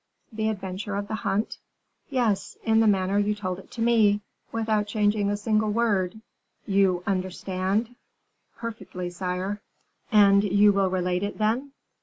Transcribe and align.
"The 0.31 0.49
adventure 0.49 0.95
of 0.95 1.07
the 1.07 1.13
hunt?" 1.13 1.59
"Yes; 2.09 2.57
in 2.63 2.79
the 2.79 2.85
same 2.87 2.91
manner 2.91 3.19
you 3.19 3.35
told 3.35 3.59
it 3.59 3.69
to 3.73 3.83
me, 3.83 4.21
without 4.51 4.87
changing 4.87 5.29
a 5.29 5.37
single 5.37 5.69
word 5.69 6.21
you 6.65 7.03
understand?" 7.05 7.95
"Perfectly, 8.57 9.11
sire." 9.11 9.61
"And 10.11 10.43
you 10.43 10.73
will 10.73 10.89
relate 10.89 11.21
it, 11.21 11.37
then?" 11.37 11.73